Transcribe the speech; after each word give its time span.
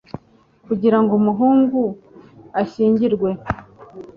kugira 0.65 0.97
ngo 1.01 1.11
umuhungu 1.19 1.81
ashyingirwe 2.61 3.29